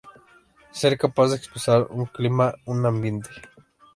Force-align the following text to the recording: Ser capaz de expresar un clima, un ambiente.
Ser 0.71 0.97
capaz 0.97 1.27
de 1.29 1.35
expresar 1.35 1.83
un 1.91 2.07
clima, 2.07 2.55
un 2.65 2.87
ambiente. 2.87 3.29